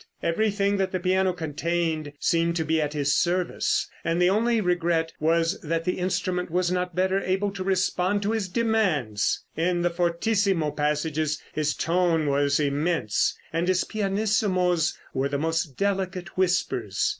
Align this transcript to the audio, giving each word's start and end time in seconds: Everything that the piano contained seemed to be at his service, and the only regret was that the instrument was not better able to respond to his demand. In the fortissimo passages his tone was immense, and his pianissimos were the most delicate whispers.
Everything 0.23 0.77
that 0.77 0.91
the 0.91 0.99
piano 0.99 1.31
contained 1.31 2.11
seemed 2.19 2.55
to 2.55 2.65
be 2.65 2.81
at 2.81 2.93
his 2.93 3.15
service, 3.15 3.87
and 4.03 4.19
the 4.19 4.31
only 4.31 4.59
regret 4.59 5.13
was 5.19 5.61
that 5.61 5.83
the 5.85 5.99
instrument 5.99 6.49
was 6.49 6.71
not 6.71 6.95
better 6.95 7.21
able 7.21 7.51
to 7.51 7.63
respond 7.63 8.23
to 8.23 8.31
his 8.31 8.49
demand. 8.49 9.21
In 9.55 9.83
the 9.83 9.91
fortissimo 9.91 10.71
passages 10.71 11.39
his 11.53 11.75
tone 11.75 12.25
was 12.25 12.59
immense, 12.59 13.37
and 13.53 13.67
his 13.67 13.83
pianissimos 13.83 14.97
were 15.13 15.29
the 15.29 15.37
most 15.37 15.77
delicate 15.77 16.35
whispers. 16.35 17.09